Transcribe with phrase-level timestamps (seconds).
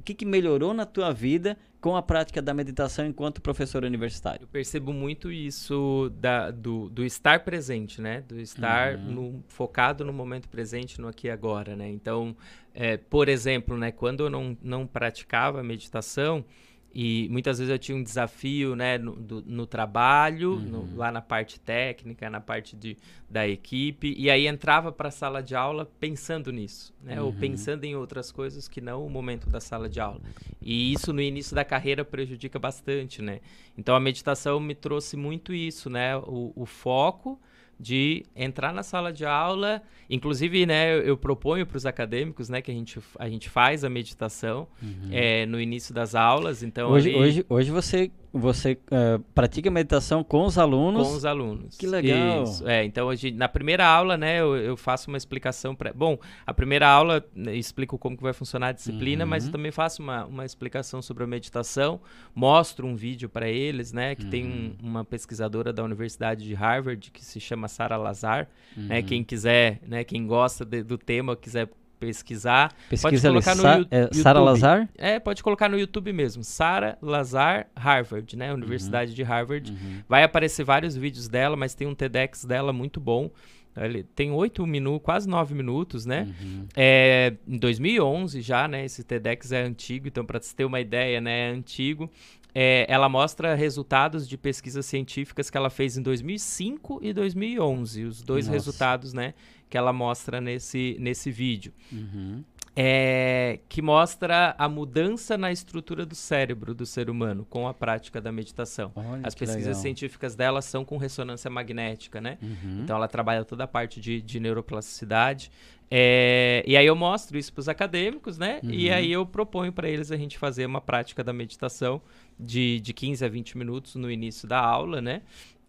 [0.00, 4.44] O que, que melhorou na tua vida com a prática da meditação enquanto professor universitário?
[4.44, 8.22] Eu percebo muito isso da, do, do estar presente, né?
[8.26, 9.12] Do estar uhum.
[9.12, 11.86] no, focado no momento presente, no aqui e agora, né?
[11.90, 12.34] Então,
[12.72, 16.46] é, por exemplo, né, quando eu não, não praticava meditação,
[16.92, 20.60] e muitas vezes eu tinha um desafio né, no, do, no trabalho, uhum.
[20.60, 22.96] no, lá na parte técnica, na parte de,
[23.28, 27.28] da equipe, e aí entrava para a sala de aula pensando nisso, né, uhum.
[27.28, 30.20] ou pensando em outras coisas que não o momento da sala de aula.
[30.60, 33.22] E isso no início da carreira prejudica bastante.
[33.22, 33.40] Né?
[33.78, 37.40] Então a meditação me trouxe muito isso, né, o, o foco
[37.80, 42.60] de entrar na sala de aula, inclusive, né, eu, eu proponho para os acadêmicos, né,
[42.60, 45.08] que a gente, a gente faz a meditação uhum.
[45.10, 46.90] é, no início das aulas, então...
[46.90, 47.18] Hoje, ali...
[47.18, 51.08] hoje, hoje você você uh, pratica meditação com os alunos?
[51.08, 51.76] Com os alunos.
[51.76, 52.44] Que legal.
[52.44, 52.66] Isso.
[52.68, 55.74] É, então, hoje, na primeira aula, né, eu, eu faço uma explicação.
[55.74, 55.92] Pra...
[55.92, 56.16] Bom,
[56.46, 59.30] a primeira aula né, explico como que vai funcionar a disciplina, uhum.
[59.30, 62.00] mas eu também faço uma, uma explicação sobre a meditação,
[62.34, 64.30] mostro um vídeo para eles, né, que uhum.
[64.30, 68.88] tem um, uma pesquisadora da Universidade de Harvard que se chama Sara Lazar, né, uhum.
[68.88, 71.68] né, quem quiser, né, quem gosta de, do tema, quiser
[72.00, 72.72] pesquisar.
[72.88, 74.08] Pesquisa pode colocar no é.
[74.14, 74.88] Sara Lazar?
[74.96, 76.42] É, pode colocar no YouTube mesmo.
[76.42, 78.52] Sara Lazar Harvard, né?
[78.52, 79.16] Universidade uhum.
[79.16, 79.70] de Harvard.
[79.70, 80.02] Uhum.
[80.08, 83.30] Vai aparecer vários vídeos dela, mas tem um TEDx dela muito bom.
[83.76, 86.34] Ele tem oito minutos, quase nove minutos, né?
[86.42, 86.66] Uhum.
[86.76, 88.84] É, em 2011 já, né?
[88.84, 91.48] Esse TEDx é antigo, então para você ter uma ideia, né?
[91.48, 92.10] É antigo.
[92.52, 98.22] É, ela mostra resultados de pesquisas científicas que ela fez em 2005 e 2011, os
[98.22, 98.56] dois Nossa.
[98.56, 99.34] resultados, né?
[99.70, 101.72] que ela mostra nesse, nesse vídeo.
[101.92, 102.42] Uhum.
[102.82, 108.22] É, que mostra a mudança na estrutura do cérebro do ser humano com a prática
[108.22, 108.90] da meditação.
[108.94, 109.82] Olha, As pesquisas legal.
[109.82, 112.38] científicas dela são com ressonância magnética, né?
[112.40, 112.80] Uhum.
[112.82, 115.50] Então ela trabalha toda a parte de, de neuroplasticidade.
[115.90, 118.60] É, e aí eu mostro isso para os acadêmicos, né?
[118.62, 118.70] Uhum.
[118.70, 122.00] E aí eu proponho para eles a gente fazer uma prática da meditação
[122.38, 125.20] de, de 15 a 20 minutos no início da aula, né?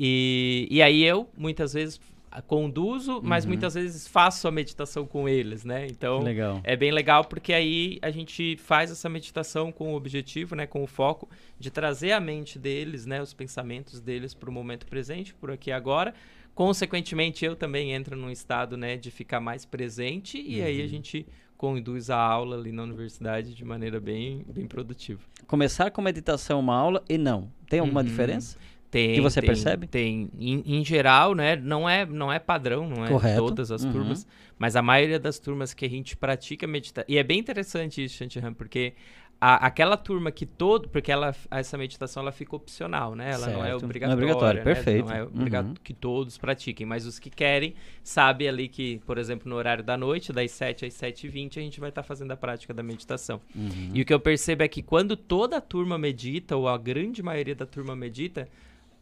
[0.00, 2.00] E, e aí eu, muitas vezes,
[2.42, 3.50] conduzo, mas uhum.
[3.50, 5.86] muitas vezes faço a meditação com eles, né?
[5.86, 6.60] Então legal.
[6.64, 10.82] é bem legal porque aí a gente faz essa meditação com o objetivo, né, com
[10.82, 11.28] o foco
[11.58, 15.70] de trazer a mente deles, né, os pensamentos deles para o momento presente, por aqui
[15.70, 16.14] e agora.
[16.54, 20.66] Consequentemente, eu também entro num estado, né, de ficar mais presente e uhum.
[20.66, 20.88] aí a uhum.
[20.88, 25.20] gente conduz a aula ali na universidade de maneira bem, bem produtiva.
[25.46, 27.50] Começar com meditação uma aula e não.
[27.68, 28.06] Tem alguma uhum.
[28.06, 28.58] diferença?
[28.94, 29.86] Tem, que você tem, percebe?
[29.88, 30.30] Tem.
[30.38, 31.56] Em, em, geral, né?
[31.56, 33.40] Não é, não é padrão, não é Correto.
[33.40, 33.90] todas as uhum.
[33.90, 34.24] turmas,
[34.56, 37.04] mas a maioria das turmas que a gente pratica meditação.
[37.08, 38.94] E é bem interessante isso, Shantiram, porque
[39.40, 40.88] a, aquela turma que todo.
[40.88, 43.32] Porque ela, essa meditação ela fica opcional, né?
[43.32, 43.58] Ela certo.
[43.58, 44.06] não é obrigatória.
[44.06, 44.64] Não é obrigatória, né?
[44.64, 45.08] perfeito.
[45.08, 45.74] Não é obrigado uhum.
[45.82, 49.96] que todos pratiquem, mas os que querem, sabe ali que, por exemplo, no horário da
[49.96, 53.40] noite, das 7 às 7h20, a gente vai estar tá fazendo a prática da meditação.
[53.56, 53.90] Uhum.
[53.92, 57.24] E o que eu percebo é que quando toda a turma medita, ou a grande
[57.24, 58.48] maioria da turma medita,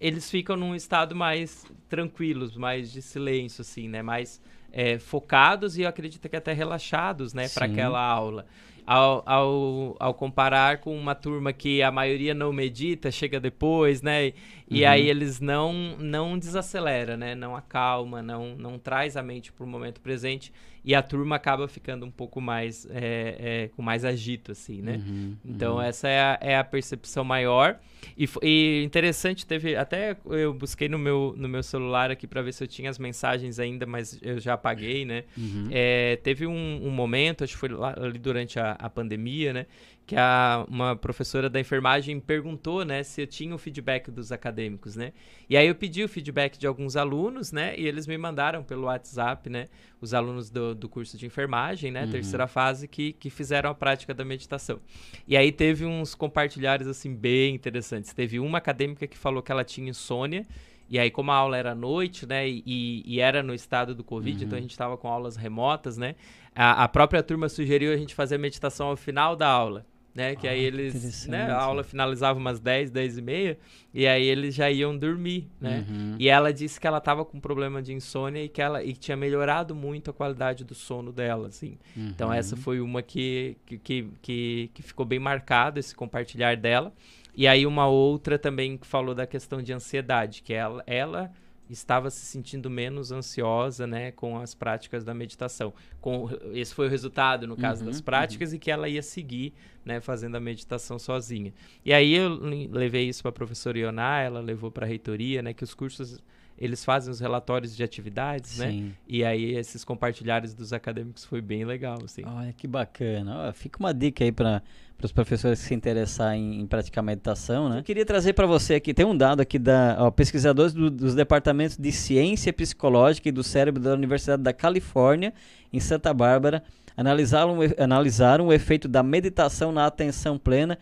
[0.00, 4.02] eles ficam num estado mais tranquilos, mais de silêncio, assim, né?
[4.02, 4.40] Mais
[4.72, 7.48] é, focados e eu acredito que até relaxados, né?
[7.48, 8.46] Para aquela aula.
[8.92, 14.32] Ao, ao, ao, comparar com uma turma que a maioria não medita, chega depois, né?
[14.68, 14.90] E uhum.
[14.90, 17.36] aí eles não não desacelera, né?
[17.36, 20.52] Não acalma, não, não traz a mente para o momento presente
[20.84, 25.00] e a turma acaba ficando um pouco mais é, é, com mais agito assim né
[25.06, 25.82] uhum, então uhum.
[25.82, 27.78] essa é a, é a, percepção maior
[28.16, 32.52] e, e, interessante teve até eu busquei no meu no meu celular aqui para ver
[32.52, 35.68] se eu tinha as mensagens ainda mas eu já apaguei né uhum.
[35.70, 39.66] é, teve um, um, momento acho que foi lá, ali durante a, a pandemia né
[40.10, 44.96] que a, uma professora da enfermagem perguntou, né, se eu tinha o feedback dos acadêmicos,
[44.96, 45.12] né?
[45.48, 48.86] E aí eu pedi o feedback de alguns alunos, né, e eles me mandaram pelo
[48.86, 49.66] WhatsApp, né,
[50.00, 52.10] os alunos do, do curso de enfermagem, né, uhum.
[52.10, 54.80] terceira fase, que, que fizeram a prática da meditação.
[55.28, 58.12] E aí teve uns compartilhares, assim, bem interessantes.
[58.12, 60.44] Teve uma acadêmica que falou que ela tinha insônia,
[60.90, 64.02] e aí, como a aula era à noite, né, e, e era no estado do
[64.02, 64.46] Covid, uhum.
[64.46, 66.16] então a gente estava com aulas remotas, né,
[66.54, 70.34] a, a própria turma sugeriu a gente fazer a meditação ao final da aula né?
[70.34, 71.50] Que ah, aí eles, né?
[71.50, 73.58] A aula finalizava umas 10, 10 e meia,
[73.92, 75.86] e aí eles já iam dormir, né?
[75.88, 76.16] Uhum.
[76.18, 79.16] E ela disse que ela tava com problema de insônia e que ela e tinha
[79.16, 81.78] melhorado muito a qualidade do sono dela, assim.
[81.96, 82.08] Uhum.
[82.08, 86.92] Então essa foi uma que, que, que, que, que ficou bem marcado, esse compartilhar dela.
[87.34, 91.30] E aí uma outra também que falou da questão de ansiedade, que ela, ela
[91.72, 95.72] estava se sentindo menos ansiosa, né, com as práticas da meditação.
[96.00, 98.56] Com esse foi o resultado no caso uhum, das práticas uhum.
[98.56, 99.52] e que ela ia seguir,
[99.84, 101.52] né, fazendo a meditação sozinha.
[101.84, 102.38] E aí eu
[102.70, 106.22] levei isso para a professora Ioná, ela levou para a reitoria, né, que os cursos
[106.60, 108.70] eles fazem os relatórios de atividades, né?
[108.70, 108.94] Sim.
[109.08, 112.22] E aí esses compartilhares dos acadêmicos foi bem legal, assim.
[112.26, 113.50] Olha que bacana.
[113.54, 114.62] Fica uma dica aí para
[115.02, 117.78] os professores que se interessar em, em praticar meditação, né?
[117.78, 121.14] Eu queria trazer para você aqui, tem um dado aqui da ó, pesquisadores do- dos
[121.14, 125.32] departamentos de ciência psicológica e do cérebro da Universidade da Califórnia,
[125.72, 126.62] em Santa Bárbara,
[126.94, 130.78] analisaram, analisaram o efeito da meditação na atenção plena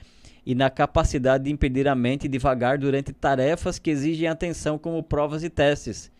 [0.48, 5.44] e na capacidade de impedir a mente devagar durante tarefas que exigem atenção, como provas
[5.44, 6.10] e testes.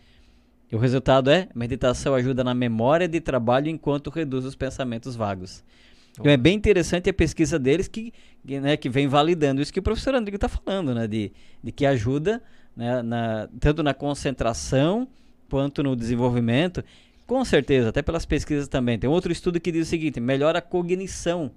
[0.71, 5.65] E o resultado é: meditação ajuda na memória de trabalho enquanto reduz os pensamentos vagos.
[6.13, 8.13] Então é bem interessante a pesquisa deles que,
[8.47, 11.33] que, né, que vem validando isso que o professor Andrigo está falando, né, de,
[11.65, 12.43] de que ajuda
[12.77, 15.09] né, na, tanto na concentração
[15.49, 16.85] quanto no desenvolvimento.
[17.27, 18.99] Com certeza, até pelas pesquisas também.
[18.99, 21.51] Tem outro estudo que diz o seguinte: melhora a cognição.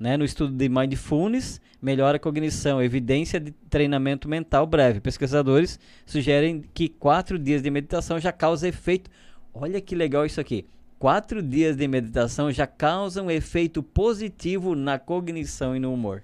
[0.00, 4.98] Né, no estudo de Mindfulness, melhora a cognição, evidência de treinamento mental breve.
[4.98, 9.10] Pesquisadores sugerem que quatro dias de meditação já causa efeito.
[9.52, 10.64] Olha que legal isso aqui.
[10.98, 16.22] Quatro dias de meditação já causam efeito positivo na cognição e no humor.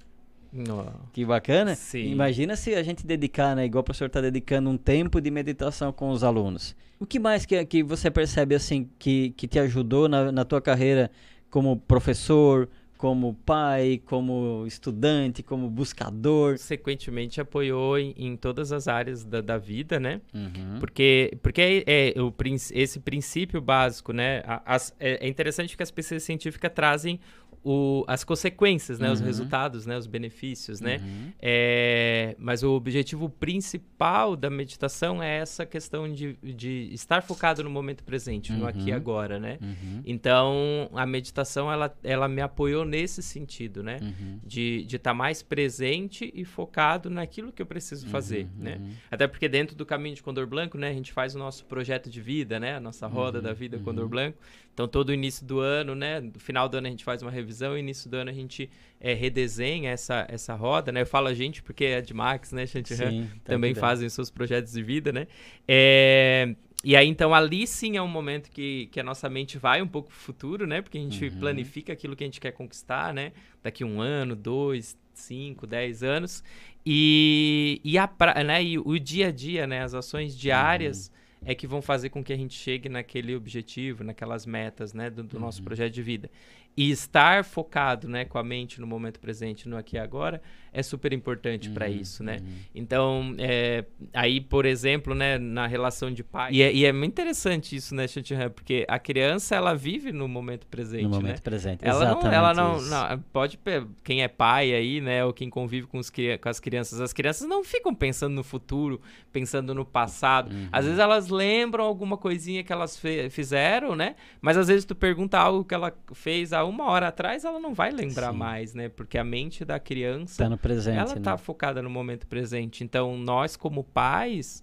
[0.70, 1.74] Ó, Que bacana.
[1.74, 2.10] Sim.
[2.10, 5.92] Imagina se a gente dedicar, né, igual o professor está dedicando um tempo de meditação
[5.92, 6.74] com os alunos.
[6.98, 10.62] O que mais que, que você percebe assim que, que te ajudou na, na tua
[10.62, 11.10] carreira
[11.50, 16.52] como professor, como pai, como estudante, como buscador?
[16.52, 20.20] Consequentemente apoiou em, em todas as áreas da, da vida, né?
[20.34, 20.78] Uhum.
[20.80, 22.32] Porque, porque é, é o,
[22.72, 24.42] esse princípio básico, né?
[24.64, 27.20] As- é, é interessante que as pesquisas científicas trazem
[27.68, 29.10] o, as consequências, né?
[29.10, 29.26] Os Uhum.
[29.26, 29.98] resultados, né?
[29.98, 30.98] Os benefícios, né?
[31.02, 31.32] Uhum.
[31.42, 37.70] É, mas o objetivo principal da meditação é essa questão de, de estar focado no
[37.70, 38.96] momento presente, no aqui e Uhum.
[38.96, 39.58] agora, né?
[39.60, 40.02] Uhum.
[40.06, 43.98] Então, a meditação, ela, ela me apoiou nesse sentido, né?
[44.00, 44.38] Uhum.
[44.44, 48.62] De estar mais presente e focado naquilo que eu preciso fazer, Uhum.
[48.64, 48.76] né?
[48.80, 48.90] Uhum.
[49.10, 52.08] Até porque dentro do Caminho de Condor Branco, né, a gente faz o nosso projeto
[52.08, 53.82] de vida, né, a nossa roda Uhum, da vida uhum.
[53.82, 54.38] Condor Branco.
[54.72, 57.55] Então todo início do ano, né, no final do ano a gente faz uma revisão,
[57.62, 58.68] e início do ano a gente
[59.00, 61.02] é, redesenha essa essa roda, né?
[61.02, 64.12] Eu falo a gente porque é de Max, né, gente Sim, tá também fazem os
[64.12, 65.26] seus projetos de vida, né?
[65.66, 66.54] É,
[66.84, 69.88] E aí, então, ali sim é um momento que, que a nossa mente vai um
[69.88, 70.80] pouco pro futuro, né?
[70.82, 71.30] Porque a gente Uhum.
[71.30, 73.32] planifica aquilo que a gente quer conquistar, né?
[73.62, 76.44] Daqui um ano, dois, cinco, dez anos.
[76.84, 78.08] E, e, a,
[78.44, 78.62] né?
[78.62, 79.82] e o dia a dia, né?
[79.82, 81.10] As ações diárias
[81.40, 81.44] Uhum.
[81.44, 85.10] é que vão fazer com que a gente chegue naquele objetivo, naquelas metas, né?
[85.10, 85.64] Do, do nosso Uhum.
[85.64, 86.30] projeto de vida.
[86.76, 88.24] E estar focado, né?
[88.24, 90.42] Com a mente no momento presente, no aqui e agora,
[90.76, 92.38] é super importante para Uhum, isso, né?
[92.40, 92.46] uhum.
[92.74, 96.52] Então, é, aí, por exemplo, né, na relação de pai.
[96.52, 98.50] E é, e é muito interessante isso, né, Chantihan?
[98.50, 101.16] Porque a criança, ela vive no momento presente, No né?
[101.16, 101.80] momento presente.
[101.82, 102.90] Ela não, Exatamente ela não, isso.
[102.90, 103.58] não- pode,
[104.04, 107.48] quem é pai aí, né, ou quem convive com, os, com as crianças, as crianças
[107.48, 109.00] não ficam pensando no futuro,
[109.32, 110.52] pensando no passado.
[110.52, 110.68] Uhum.
[110.70, 113.00] Às vezes elas lembram alguma coisinha que elas
[113.30, 117.44] fizeram, né, mas às vezes tu pergunta algo que ela fez há uma hora atrás,
[117.44, 118.38] ela não vai lembrar Sim.
[118.38, 121.20] mais, né, porque a mente da criança Tá no presente, ela né?
[121.20, 122.82] tá focada no momento presente.
[122.84, 124.62] Então, nós como pais,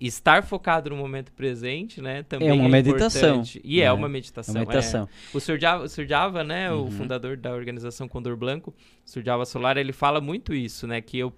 [0.00, 3.60] estar focado no momento presente, né, também É uma meditação, importante.
[3.62, 3.92] E é né?
[3.92, 4.54] uma É meditação.
[4.54, 5.08] uma meditação.
[5.32, 5.58] O Sr.
[5.60, 6.06] Java, o Sr.
[6.06, 6.86] Java, né, Uhum.
[6.86, 8.70] o fundador da organização Condor Blanco,
[9.06, 9.22] o Sr.
[9.24, 11.32] Java Solar, ele fala muito isso, né, que eu,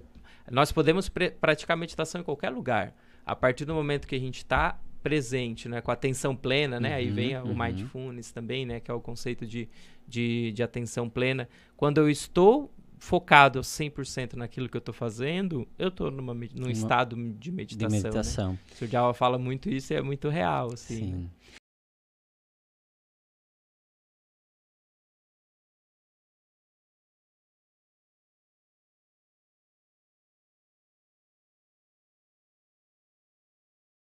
[0.50, 2.94] nós podemos praticar meditação em qualquer lugar.
[3.26, 7.08] A partir do momento que a gente está presente, né, com atenção plena, né, aí
[7.10, 7.54] Uhum, vem a- o uhum.
[7.62, 9.68] mindfulness também, né, que é o conceito de,
[10.08, 11.46] de, de atenção plena.
[11.76, 12.72] Quando eu estou
[13.04, 17.88] focado 100% naquilo que eu estou fazendo, eu estou num Uma- estado de De meditação.
[17.90, 18.02] Né?
[18.02, 18.58] meditação.
[18.72, 18.86] O Sr.
[18.88, 21.12] Java fala muito isso e é muito real, assim.
[21.12, 21.18] né?
[21.18, 21.30] Sim.